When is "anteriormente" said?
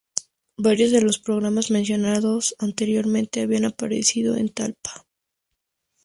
2.57-3.41